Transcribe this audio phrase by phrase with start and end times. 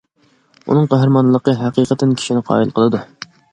[0.71, 3.07] ئۇنىڭ قەھرىمانلىقى ھەقىقەتەن كىشىنى قايىل قىلىدۇ.